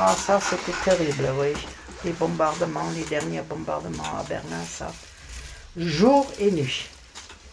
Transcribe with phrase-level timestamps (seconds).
[0.00, 1.54] Ah, ça, c'était terrible, oui.
[2.04, 4.92] Les bombardements, les derniers bombardements à Berlin, ça.
[5.76, 6.88] Jour et nuit.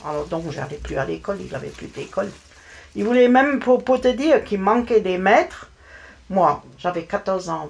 [0.06, 2.32] Alors donc, j'allais plus à l'école, il n'avait plus d'école.
[2.96, 5.72] Il voulait même, pour, te dire qu'il manquait des maîtres,
[6.30, 7.70] moi, j'avais 14 ans.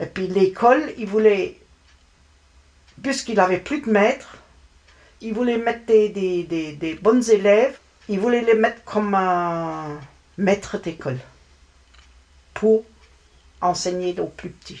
[0.00, 1.60] Et puis l'école, il voulait,
[3.00, 4.38] puisqu'il n'avait plus de maîtres,
[5.20, 10.00] il voulait mettre des, des, des, bons élèves, il voulait les mettre comme un
[10.36, 11.20] maître d'école
[12.54, 12.82] pour
[13.60, 14.80] enseigner aux plus petits.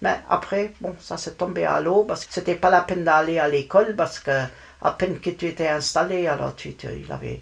[0.00, 3.38] Mais après, bon, ça s'est tombé à l'eau parce que c'était pas la peine d'aller
[3.38, 4.44] à l'école parce que
[4.82, 7.40] à peine que tu étais installé, alors tu, tu il avait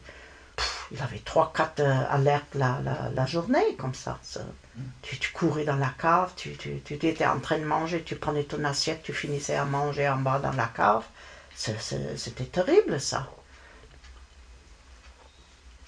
[0.92, 2.80] il avait trois, quatre euh, alertes la,
[3.14, 4.18] la, journée comme ça.
[5.02, 8.16] Tu, tu, courais dans la cave, tu, tu, tu, étais en train de manger, tu
[8.16, 11.04] prenais ton assiette, tu finissais à manger en bas dans la cave.
[11.54, 13.28] C'était terrible ça.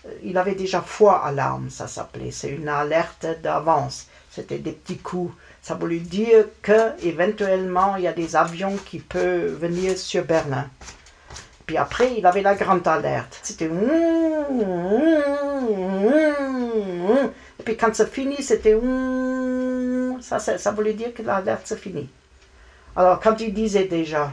[0.06, 2.30] Euh, il avait déjà foi à l'arme, ça s'appelait.
[2.30, 4.08] C'est une alerte d'avance.
[4.30, 5.34] C'était des petits coups.
[5.60, 10.68] Ça voulait dire que éventuellement il y a des avions qui peuvent venir sur Berlin.
[11.66, 13.38] Puis après, il avait la grande alerte.
[13.42, 13.70] C'était.
[17.58, 18.78] Et puis quand ça finit, c'était.
[20.20, 22.08] Ça, ça, voulait dire que l'alerte se finit.
[22.94, 24.32] Alors, quand il disait déjà,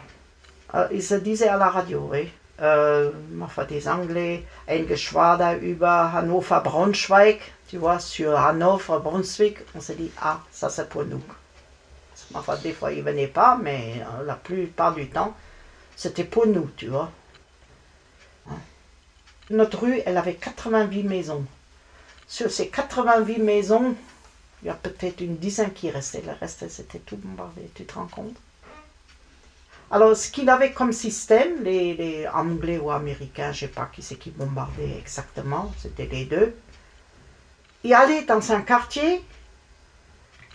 [0.75, 2.29] euh, il se disait à la radio, oui,
[2.61, 10.41] enfin des Anglais, ein Geschwader über Hannover-Braunschweig, tu vois, sur Hannover-Brunswick, on s'est dit, ah,
[10.51, 11.21] ça c'est pour nous.
[12.33, 15.35] Enfin, des fois, il venait pas, mais euh, la plupart du temps,
[15.95, 17.11] c'était pour nous, tu vois.
[19.49, 21.45] Notre rue, elle avait 88 maisons.
[22.27, 23.95] Sur ces 88 maisons,
[24.61, 26.21] il y a peut-être une dizaine qui restaient.
[26.21, 27.69] Le reste, c'était tout bombardé.
[27.73, 28.35] Tu te rends compte?
[29.91, 34.03] Alors, ce qu'il avait comme système, les, Anglais ou Américains, je ne sais pas qui
[34.03, 36.55] c'est qui bombardait exactement, c'était les deux.
[37.83, 39.23] Ils allaient dans un quartier,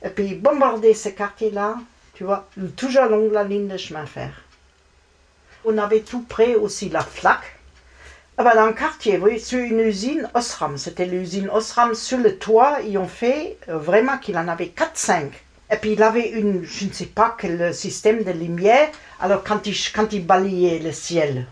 [0.03, 1.79] et puis ils bombardaient ce quartier-là,
[2.15, 4.43] tu vois, toujours long de la ligne de chemin fer.
[5.65, 7.55] On avait tout près aussi la flaque,
[8.37, 10.77] ah ben, dans le quartier, oui, sur une usine Osram.
[10.77, 12.79] C'était l'usine Osram sur le toit.
[12.85, 15.27] Ils ont fait euh, vraiment qu'il en avait 4-5.
[15.71, 18.89] Et puis il avait une, je ne sais pas quel système de lumière.
[19.25, 21.47] Alors quand il, quand il balayait le ciel,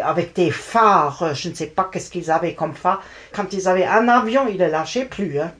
[0.00, 3.02] avec des phares, je ne sais pas qu'est-ce qu'ils avaient comme phare.
[3.32, 5.38] Quand ils avaient un avion, ils ne lâchaient plus.
[5.38, 5.52] Hein.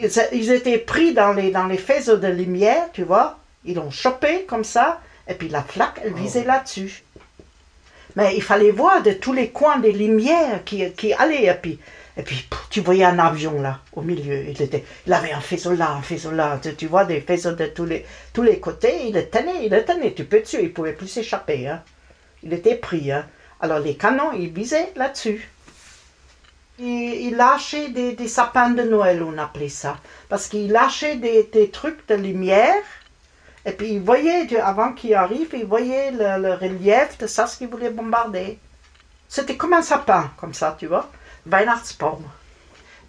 [0.00, 3.38] Ils, étaient pris dans les, dans les faisceaux de lumière, tu vois.
[3.66, 5.02] Ils l'ont chopé comme ça.
[5.28, 7.04] Et puis la flaque, elle visait là-dessus.
[8.16, 11.44] Mais il fallait voir de tous les coins des lumières qui, qui allaient.
[11.44, 11.78] Et puis,
[12.16, 14.44] et puis tu voyais un avion là, au milieu.
[14.48, 16.60] Il, était, il avait un faisceau là, un faisceau là.
[16.76, 19.06] Tu, vois des faisceaux de tous les, tous les côtés.
[19.08, 20.12] Il le tenait, il le tenait.
[20.12, 21.66] Tu peux dessus, il ne pouvait plus s'échapper.
[21.66, 21.82] Hein.
[22.42, 23.10] Il était pris.
[23.10, 23.26] Hein.
[23.60, 25.48] Alors les canons, ils visaient là-dessus.
[26.78, 29.96] Il, il, lâchait des, des, sapins de Noël, on appelait ça.
[30.28, 32.82] Parce qu'il lâchait des, des trucs de lumière
[33.66, 37.68] et puis il voyait, avant qu'il arrive, il voyait le, relief de ça, ce qu'il
[37.68, 38.58] voulait bombarder.
[39.28, 41.10] C'était comme un sapin, comme ça, tu vois.
[41.46, 42.22] Weihnachtsbaum.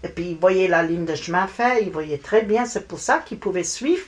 [0.03, 2.99] Et puis il voyait la ligne de chemin fer, il voyait très bien, c'est pour
[2.99, 4.05] ça qu'il pouvait suivre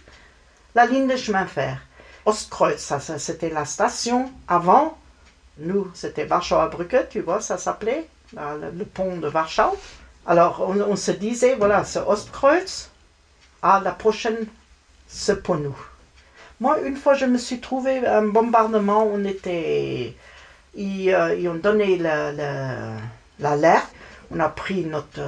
[0.76, 1.82] la ligne de chemin fer.
[2.26, 4.98] Ostkreuz, ça, c'était la station avant.
[5.60, 6.70] Nous, c'était Warschauer
[7.10, 9.76] tu vois, ça s'appelait, le, pont de Warschau.
[10.28, 12.90] Alors on, se disait, voilà, ce Ostkreuz,
[13.62, 14.46] à la prochaine,
[15.08, 15.76] c'est pour nous.
[16.60, 19.04] Moi, une fois, je me suis trouvé un bombardement.
[19.06, 20.16] On était.
[20.76, 21.98] Ils, euh, ont donné
[23.40, 23.88] l'alerte.
[24.30, 25.22] On a pris notre,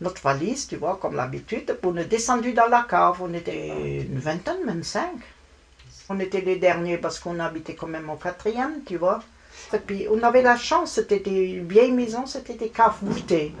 [0.00, 1.76] notre valise, tu vois, comme l'habitude.
[1.82, 3.16] On est descendu dans la cave.
[3.22, 5.14] On était une vingtaine, même cinq.
[6.08, 9.22] On était les derniers parce qu'on habitait quand même au quatrième, tu vois.
[9.72, 13.54] Et puis, on avait la chance, c'était des vieilles maisons, c'était des caves voûtées.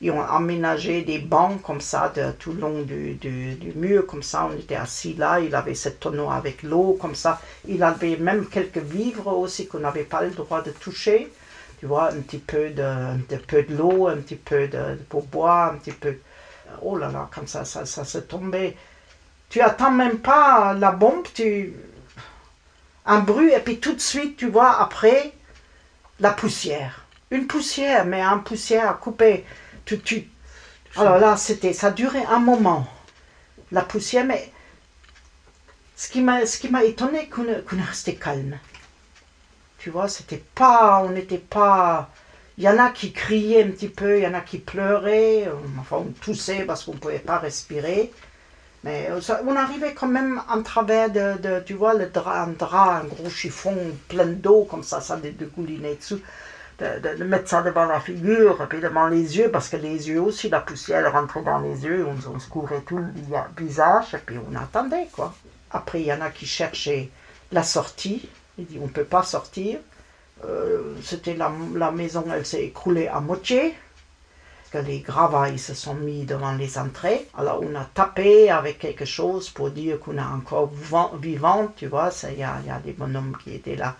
[0.00, 4.22] Ils ont aménagé des bancs comme ça de, tout le long du, du, mur, comme
[4.22, 4.48] ça.
[4.52, 5.40] On était assis là.
[5.40, 7.40] Il avait ce tonneau avec l'eau, comme ça.
[7.66, 11.32] Il avait même quelques vivres aussi qu'on n'avait pas le droit de toucher.
[11.78, 15.24] Tu vois, un petit peu de, un peu de l'eau, un petit peu de, pour
[15.24, 16.16] boire, un petit peu.
[16.82, 18.76] Oh là là, comme ça, ça, ça se tombait.
[19.50, 21.74] Tu attends même pas la bombe, tu.
[23.04, 25.32] Un bruit, et puis tout de suite, tu vois, après,
[26.18, 27.04] la poussière.
[27.30, 29.44] Une poussière, mais une poussière à couper
[29.86, 30.28] tu,
[30.96, 32.86] Alors là, c'était, ça durait un moment.
[33.70, 34.50] La poussière, mais
[35.96, 36.42] ce qui m'a,
[36.84, 38.58] étonné, qu'on est resté calme.
[39.86, 42.10] Tu vois, c'était pas, on n'était pas.
[42.58, 45.48] Il y en a qui criaient un petit peu, il y en a qui pleuraient,
[45.78, 48.12] enfin on toussait parce qu'on ne pouvait pas respirer.
[48.82, 49.08] Mais
[49.46, 53.30] on arrivait quand même en travers de, tu vois, le drap, un drap, un gros
[53.30, 53.76] chiffon
[54.08, 56.20] plein d'eau, comme ça, ça dégoulinait dessus.
[56.80, 60.48] de, mettre ça devant la figure, puis devant les yeux, parce que les yeux aussi,
[60.48, 63.06] la poussière rentrait dans les yeux, on, se couvrait tout le
[63.56, 65.32] visage, et puis on attendait, quoi.
[65.70, 67.08] Après, il y en a qui cherchaient
[67.52, 69.78] la sortie, ils disent on ne peut pas sortir.
[70.44, 73.74] Euh, c'était la, la, maison, elle s'est écroulée à moitié,
[74.74, 77.26] les gravats se sont mis devant les entrées.
[77.36, 80.70] Alors on a tapé avec quelque chose pour dire qu'on est encore
[81.20, 83.96] vivant, tu vois, il y a, y a des bonhommes qui étaient là,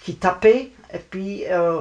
[0.00, 1.44] qui tapaient, et puis...
[1.48, 1.80] Euh,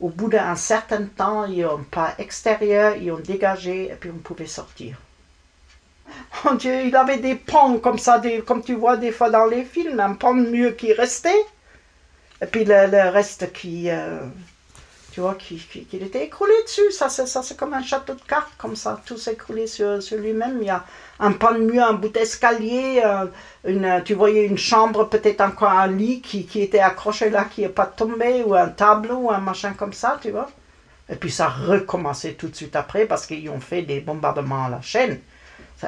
[0.00, 4.18] au bout d'un certain temps, ils ont pas extérieur, ils ont dégagé et puis on
[4.18, 4.96] pouvait sortir.
[6.44, 9.46] Mon Dieu, il avait des pans comme ça, des, comme tu vois des fois dans
[9.46, 11.44] les films, un pan de mur qui restait,
[12.40, 14.20] et puis le, reste qui, euh,
[15.12, 16.92] tu vois, qui, qui, était écroulé dessus.
[16.92, 19.36] Ça, c'est, ça, c'est comme un château de cartes, comme ça, tout s'est
[19.66, 20.58] sur, lui-même.
[20.60, 20.84] Il y a
[21.18, 23.26] un pan de mur, un bout d'escalier, euh,
[23.64, 27.62] une, tu voyais une chambre, peut-être encore un lit qui, qui était accroché là, qui
[27.62, 30.48] n'est pas tombé, ou un tableau, ou un machin comme ça, tu vois.
[31.10, 34.66] Et puis ça a recommencé tout de suite après parce qu'ils ont fait des bombardements
[34.66, 35.18] à la chaîne.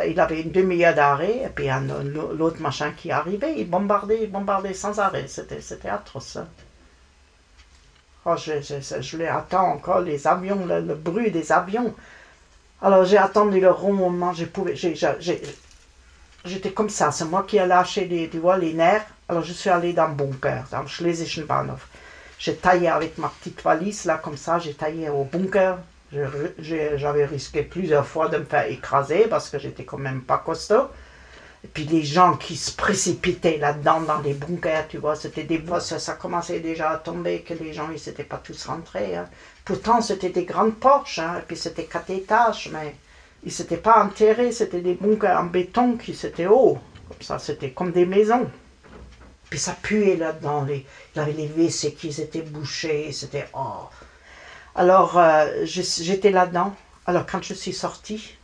[0.07, 1.69] Il avait une demi-heure d'arrêt, et puis
[2.37, 5.27] l'autre machin qui arrivait, il bombardait, il bombardait sans arrêt.
[5.27, 6.39] C'était, atroce.
[8.25, 11.95] Oh, je, je, je, encore, les avions, le, bruit des avions.
[12.83, 14.53] Alors j'ai attendu le bon moment, j'étais
[16.73, 19.07] comme ça, c'est moi qui ai lâché les, tu vois, les nerfs.
[19.29, 21.89] Alors je suis allé dans le bunker, dans le Schlesischen Bahnhof.
[22.39, 25.79] J'ai taillé avec ma petite valise, là, comme ça, j'ai taillé au bunker.
[26.13, 30.89] J'avais risqué plusieurs fois de me faire écraser parce que j'étais quand même pas costaud.
[31.63, 35.59] Et puis les gens qui se précipitaient là-dedans dans les bunkers, tu vois, c'était des
[35.59, 39.17] bosses, ça commençait déjà à tomber, que les gens, ils n'étaient pas tous rentrés.
[39.17, 39.29] Hein.
[39.65, 42.97] Pourtant, c'était des grandes porches, hein, et puis c'était quatre étages, mais
[43.45, 46.79] ils s'étaient pas enterrés, c'était des bunkers en béton qui étaient hauts.
[47.09, 48.51] Comme ça, c'était comme des maisons.
[49.51, 50.85] Puis ça puait là-dedans, il
[51.15, 53.49] y avait les WC qui étaient bouchés, c'était...
[53.53, 53.89] Oh.
[54.75, 56.75] Alors, euh, j'étais là-dedans.
[57.07, 58.37] Alors, quand je suis sortie,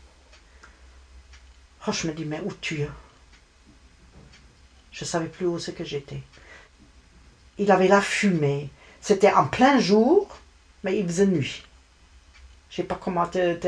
[1.87, 2.91] oh, je me dis, mais où tu es?
[4.91, 6.23] Je ne savais plus où c'est que j'étais.
[7.59, 8.71] Il avait la fumée.
[9.01, 10.37] C'était en plein jour,
[10.83, 11.63] mais il faisait nuit.
[12.71, 13.59] Je sais pas comment te,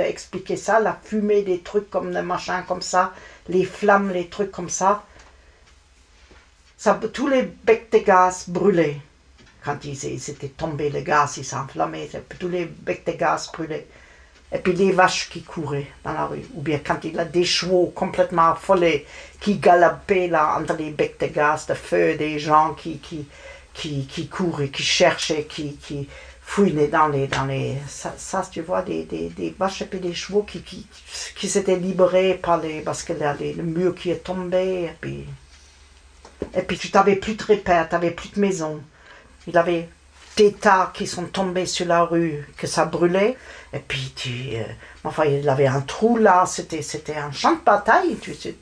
[0.57, 0.81] ça.
[0.81, 3.13] La fumée des trucs comme des machins comme ça,
[3.49, 5.05] les flammes, les trucs comme ça.
[6.77, 9.01] ça tous les becs de gaz brûlaient.
[9.65, 12.09] Quand ils, ils étaient tombés, le gaz, il s'enflammait.
[12.39, 13.87] Tous les becs de gaz brûlaient.
[14.51, 16.45] Et puis les vaches qui couraient dans la rue.
[16.55, 19.07] Ou bien quand il a des chevaux complètement affolés
[19.41, 23.27] qui galopaient là entre les becs de gaz, de feu, des gens qui, qui,
[23.75, 26.09] qui, qui couraient, qui cherchaient, qui, qui
[26.41, 27.27] fouinaient dans les...
[27.27, 30.63] Dans les ça, ça tu vois, des, des, des, vaches et puis des chevaux qui,
[30.63, 30.87] qui,
[31.37, 34.85] qui s'étaient libérés par les, parce que là, le mur qui est tombé.
[34.85, 35.27] Et puis,
[36.55, 38.81] et puis tu n'avais plus de repères, tu n'avais plus de maison.
[39.49, 39.89] Il avait
[40.37, 43.37] des tas qui sont tombés sur la rue, que ça brûlait.
[43.73, 44.63] Et puis, tu, euh,
[45.05, 48.17] enfin, il avait un trou là, c'était, c'était un champ de bataille.
[48.21, 48.55] Tu, sais,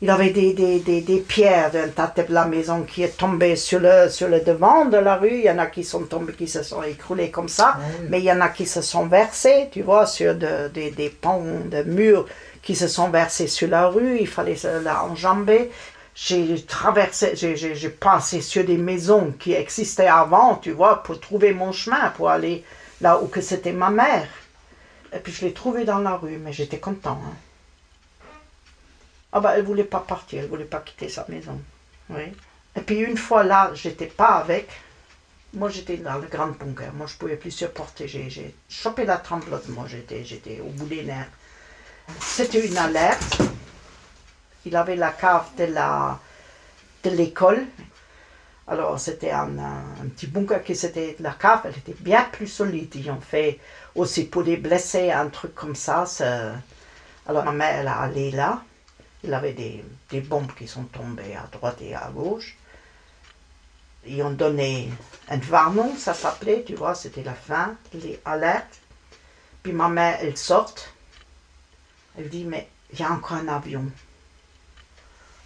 [0.00, 3.54] il avait des, des, des, des pierres d'un tas de la maison qui est tombé
[3.54, 5.38] sur le, sur le devant de la rue.
[5.38, 7.74] Il y en a qui sont tombés, qui se sont écroulés comme ça.
[7.76, 10.90] Ah Mais il y en a qui se sont versés, tu vois, sur de, des,
[10.90, 12.26] des ponts, de murs
[12.62, 14.18] qui se sont versés sur la rue.
[14.20, 15.70] Il fallait la enjamber
[16.14, 21.72] j'ai traversé, j'ai passé sur des maisons qui existaient avant, tu vois, pour trouver mon
[21.72, 22.64] chemin, pour aller
[23.00, 24.28] là où que c'était ma mère.
[25.14, 27.20] Et puis je l'ai trouvée dans la rue, mais j'étais content.
[27.24, 27.34] Hein.
[29.32, 31.58] Ah bah elle voulait pas partir, elle voulait pas quitter sa maison.
[32.10, 32.24] Oui.
[32.76, 34.68] Et puis une fois là, j'étais pas avec.
[35.54, 36.92] Moi j'étais dans le grand bunker.
[36.92, 38.08] Moi je pouvais plus supporter.
[38.08, 39.68] J'ai chopé la tremblote.
[39.68, 41.28] Moi j'étais au bout des nerfs.
[42.20, 43.40] C'était une alerte
[44.64, 46.18] il avait la cave de la
[47.04, 47.66] de l'école.
[48.68, 49.50] Alors c'était un,
[50.14, 52.94] petit bunker qui c'était la cave, elle était bien plus solide.
[52.94, 53.58] Ils ont fait
[53.94, 56.04] aussi pour les blessés un truc comme ça.
[57.26, 58.62] Alors ma mère elle allée là.
[59.24, 62.56] Il avait des, des bombes qui sont tombées à droite et à gauche.
[64.04, 64.90] Ils ont donné
[65.28, 68.80] un warnung, ça s'appelait, tu vois, c'était la fin, les alertes.
[69.62, 70.74] Puis ma mère, elle sort.
[72.18, 73.84] Elle dit, mais il y a encore un avion.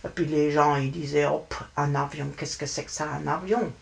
[0.06, 3.26] Et puis les gens, ils disaient, hop, un avion, qu'est-ce que c'est que ça, un
[3.26, 3.72] avion?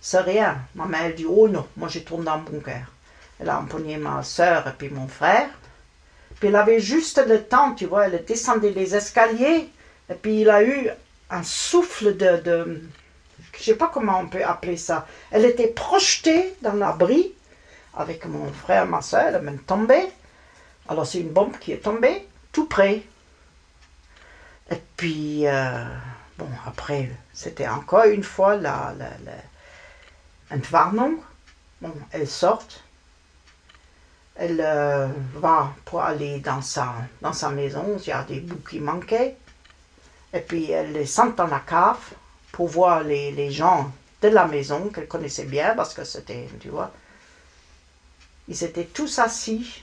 [0.00, 0.56] C'est rien.
[0.74, 2.90] Ma mère, dit, oh non, moi j'ai tourné dans le bunker.
[3.38, 5.50] Elle a empoigné ma soeur et puis mon frère.
[6.40, 9.68] Puis elle avait juste le temps, tu vois, elle descendait les escaliers.
[10.08, 10.88] Et puis il a eu
[11.28, 12.82] un souffle de, de
[13.58, 15.06] je sais pas comment on peut appeler ça.
[15.30, 17.32] Elle était projetée dans l'abri
[17.94, 20.08] avec mon frère, ma soeur, elle est même tombée.
[20.88, 23.02] Alors c'est une bombe qui est tombée tout près.
[24.70, 25.84] Et puis, euh,
[26.38, 30.58] bon, après, c'était encore une fois la, la, la.
[31.80, 32.64] Bon, elle sort.
[34.34, 37.96] Elle euh, va pour aller dans sa, dans sa maison.
[37.98, 39.36] Il y a des bouts qui manquaient.
[40.32, 42.12] Et puis elle les sent dans la cave
[42.52, 46.68] pour voir les, les gens de la maison qu'elle connaissait bien parce que c'était, tu
[46.68, 46.92] vois,
[48.48, 49.82] ils étaient tous assis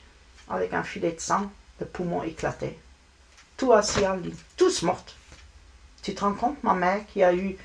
[0.49, 2.77] avec un filet de sang, le poumon éclaté.
[3.57, 5.05] Tout assis en lit, tous morts.
[6.01, 7.57] Tu te rends compte, ma mère, qui a eu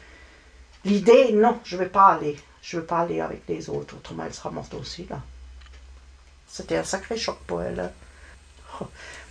[0.85, 3.97] l'idée, non, je ne vais pas aller, je ne vais pas aller avec les autres,
[3.97, 5.21] autrement elle sera morte aussi, là.
[6.47, 7.91] C'était un sacré choc pour elle.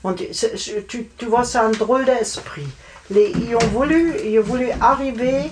[0.03, 2.67] Oh, tu, vois, c'est un drôle d'esprit.
[3.09, 5.51] ils, ont voulu, ils ont voulu arriver,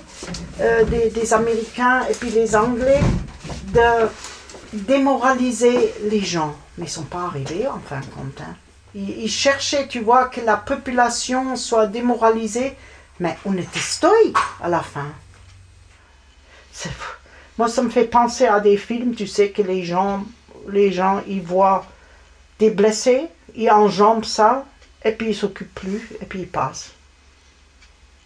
[0.60, 3.00] euh, des, des Américains et puis les Anglais,
[3.74, 4.08] de
[4.72, 6.56] démoraliser les gens.
[6.78, 8.40] Mais ils ne sont pas arrivés en fin de compte.
[8.40, 8.54] Hein.
[8.96, 12.74] Ils, cherchaient, tu vois, que la population soit démoralisée,
[13.20, 15.12] mais on était stoïque à la fin.
[17.58, 20.24] Moi, ça me fait penser à des films, tu sais, que les gens,
[20.68, 21.84] les gens, ils voient
[22.58, 24.64] des blessés, ils enjambent ça,
[25.04, 26.92] et puis ils s'occupent plus, et puis ils passent.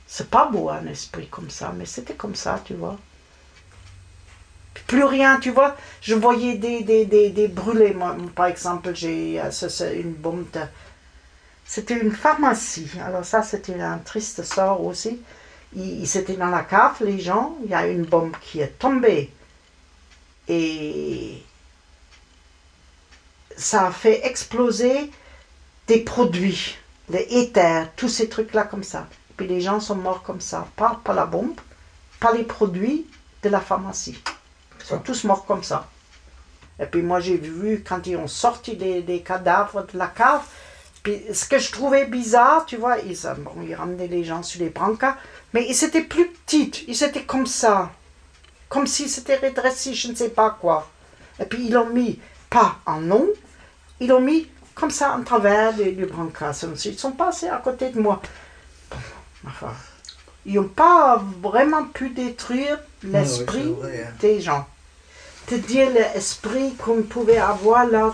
[0.06, 2.96] C'est pas beau un esprit comme ça, mais c'était comme ça, tu vois
[4.90, 5.76] plus rien, tu vois.
[6.02, 7.94] Je voyais des, des, des, des brûlés.
[7.94, 10.46] Moi, par exemple, j'ai euh, une bombe.
[11.64, 12.90] C'était une pharmacie.
[13.00, 15.20] Alors ça, c'était un triste sort aussi.
[15.76, 17.56] Ils, étaient dans la cave, les gens.
[17.64, 19.32] Il y a une bombe qui est tombée.
[20.48, 21.40] Et
[23.56, 25.12] ça a fait exploser
[25.86, 26.76] des produits,
[27.10, 29.06] les éthers, tous ces trucs-là comme ça.
[29.36, 30.66] Puis les gens sont morts comme ça.
[30.74, 31.60] Pas, pas la bombe,
[32.18, 33.06] pas les produits
[33.44, 34.20] de la pharmacie
[34.90, 35.88] sont tous morts comme ça.
[36.78, 40.42] Et puis moi j'ai vu quand ils ont sorti des, cadavres de la cave,
[41.02, 44.60] puis ce que je trouvais bizarre, tu vois, ils, bon, ils ramenaient les gens sur
[44.60, 45.16] les brancards,
[45.52, 47.90] mais ils étaient plus petits, ils étaient comme ça,
[48.68, 50.90] comme si c'était redressé, je ne sais pas quoi.
[51.38, 52.18] Et puis ils l'ont mis
[52.50, 53.28] pas en long,
[54.00, 56.54] ils l'ont mis comme ça en travers du, du brancard.
[56.84, 58.20] Ils sont passés à côté de moi.
[59.46, 59.72] enfin,
[60.46, 63.88] ils n'ont pas vraiment pu détruire l'esprit hein.
[64.20, 64.66] des gens
[65.46, 68.12] te dire l'esprit qu'on pouvait avoir là.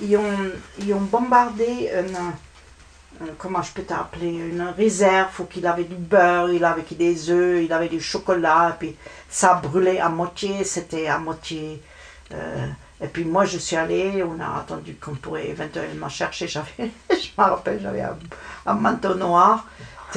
[0.00, 2.16] Ils, ont, ils ont bombardé une,
[3.38, 7.64] comment je peux t'appeler, une réserve où il avait du beurre, il avait des œufs,
[7.64, 8.96] il avait du chocolat, puis
[9.28, 11.82] ça brûlait à moitié, c'était à moitié.
[12.32, 12.66] Euh,
[13.00, 16.68] et puis moi je suis allée, on a attendu qu'on pourrait éventuellement chercher, j'avais,
[17.10, 18.04] je me rappelle, j'avais
[18.66, 19.66] un manteau noir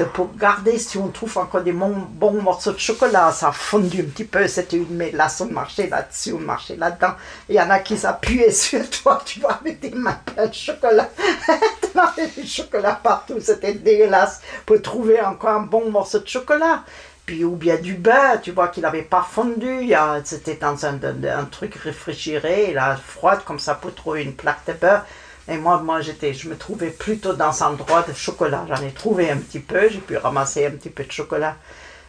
[0.03, 3.31] pour garder si on trouve encore des bons, morceaux de chocolat.
[3.31, 7.13] Ça a fondu un petit peu, c'était une mélasse, on marchait là-dessus, on marchait là-dedans.
[7.49, 10.53] Il y en a qui s'appuyaient sur toi, tu vois, avec des mains pleines de
[10.53, 11.09] chocolat.
[11.81, 16.83] tu avais du chocolat partout, c'était dégueulasse pour trouver encore un bon morceau de chocolat.
[17.25, 19.91] Puis, ou bien du beurre, tu vois, qu'il n'avait pas fondu.
[20.23, 24.73] C'était dans un, un, truc réfrigéré, là, froide, comme ça, pour trouver une plaque de
[24.73, 25.05] beurre.
[25.47, 28.65] Et moi, moi j'étais, je me trouvais plutôt dans un endroit de chocolat.
[28.67, 31.55] J'en ai trouvé un petit peu, j'ai pu ramasser un petit peu de chocolat.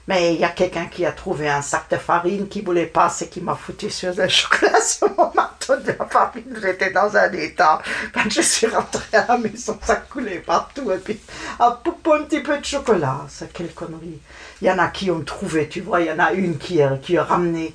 [0.09, 3.09] Mais il y a quelqu'un qui a trouvé un sac de farine qui voulait pas,
[3.09, 6.59] c'est qui m'a foutu sur le chocolat sur mon marteau de farine.
[6.63, 7.83] J'étais dans un état.
[8.15, 10.93] Quand je suis rentrée à la maison, ça coulait partout.
[10.93, 11.21] Et puis,
[11.59, 13.23] un, un petit peu de chocolat.
[13.29, 14.21] C'est quelle connerie.
[14.63, 16.81] Il y en a qui ont trouvé, tu vois, il y en a une qui
[17.03, 17.75] qui a ramené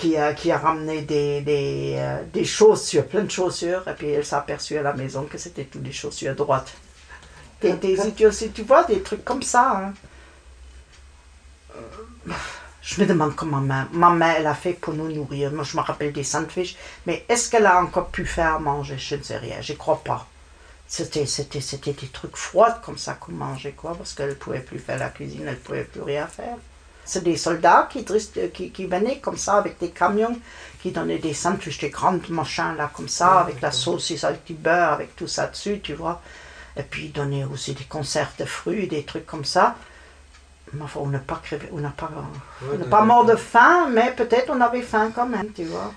[0.00, 4.08] qui a, qui a ramené des, des, euh, des, chaussures, plein de chaussures, et puis
[4.08, 6.72] elle s'est aperçue à la maison que c'était toutes des chaussures droites.
[7.60, 9.92] Des, des aussi, tu vois, des trucs comme ça.
[12.26, 12.32] Hein.
[12.80, 15.52] Je me demande comment ma, ma mère elle a fait pour nous nourrir.
[15.52, 18.96] Moi, je me rappelle des sandwichs, mais est-ce qu'elle a encore pu faire manger?
[18.96, 20.26] Je ne sais rien, je crois pas.
[20.88, 24.60] C'était, c'était, c'était des trucs froids comme ça qu'on mangeait, quoi, parce qu'elle ne pouvait
[24.60, 26.56] plus faire la cuisine, elle ne pouvait plus rien faire.
[27.04, 28.04] C'est des soldats qui,
[28.52, 30.38] qui, qui, venaient comme ça avec des camions,
[30.80, 34.54] qui donnaient des sandwichs, des grands machins là comme ça, avec la saucisse, avec du
[34.54, 36.20] beurre, avec tout ça dessus, tu vois.
[36.76, 39.76] Et puis ils donnaient aussi des conserves de fruits, des trucs comme ça.
[40.72, 42.10] Mais enfin, on n'a pas crevé, on n'a pas,
[42.88, 45.92] pas mort de faim, mais peut-être on avait faim quand même, tu vois.